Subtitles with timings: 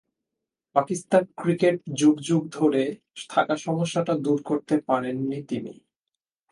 [0.75, 2.83] Pakistan cricket যুগ যুগ ধরে
[3.29, 5.73] থাকা সমস্যাটা দূর করতে পারেননি তিনি।